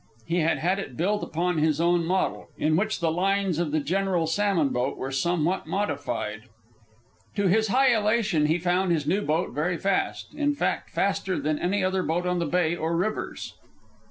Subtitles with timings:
[0.25, 3.79] He had had it built upon his own model, in which the lines of the
[3.79, 6.45] general salmon boat were somewhat modified.
[7.35, 11.59] To his high elation he found his new boat very fast in fact, faster than
[11.59, 13.53] any other boat on the bay or rivers.